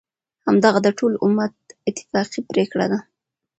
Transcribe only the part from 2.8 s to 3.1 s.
ده،